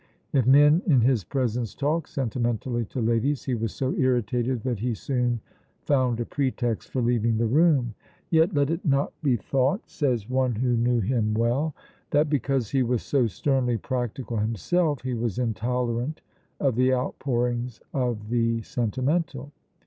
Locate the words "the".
7.37-7.45, 16.77-16.91, 18.29-18.63